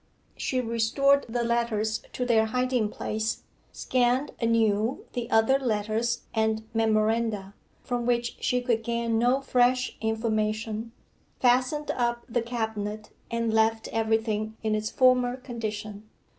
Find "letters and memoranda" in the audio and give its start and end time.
5.59-7.53